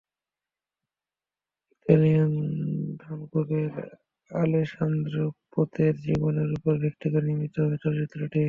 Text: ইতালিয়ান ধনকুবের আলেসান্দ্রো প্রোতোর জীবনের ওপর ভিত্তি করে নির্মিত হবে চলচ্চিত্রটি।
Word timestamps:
ইতালিয়ান 1.73 2.33
ধনকুবের 3.01 3.71
আলেসান্দ্রো 4.31 5.25
প্রোতোর 5.51 5.93
জীবনের 6.05 6.49
ওপর 6.57 6.73
ভিত্তি 6.83 7.07
করে 7.13 7.25
নির্মিত 7.29 7.55
হবে 7.63 7.77
চলচ্চিত্রটি। 7.83 8.39